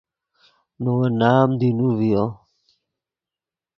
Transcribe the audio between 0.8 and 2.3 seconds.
نے ون نام دینو ڤیو